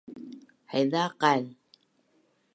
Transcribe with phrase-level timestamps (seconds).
[0.71, 1.43] Haiza kaan